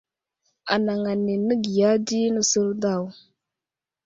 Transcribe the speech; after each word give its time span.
Anaŋ 0.73 1.01
ane 1.11 1.33
nəgiya 1.47 1.91
di 2.07 2.19
nəsər 2.33 2.67
daw. 2.81 3.03